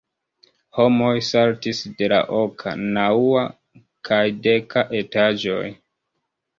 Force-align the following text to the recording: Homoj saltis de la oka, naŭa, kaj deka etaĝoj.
Homoj 0.77 1.11
saltis 1.27 1.83
de 2.01 2.09
la 2.15 2.23
oka, 2.39 2.75
naŭa, 2.87 3.47
kaj 4.13 4.23
deka 4.49 4.89
etaĝoj. 5.05 5.65